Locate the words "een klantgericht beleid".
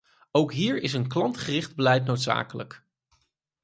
0.93-2.05